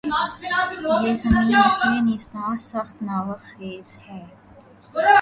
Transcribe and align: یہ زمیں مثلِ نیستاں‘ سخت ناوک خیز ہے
یہ 0.03 1.15
زمیں 1.15 1.57
مثلِ 1.57 1.99
نیستاں‘ 2.03 2.55
سخت 2.59 3.01
ناوک 3.01 3.41
خیز 3.41 3.97
ہے 4.07 4.21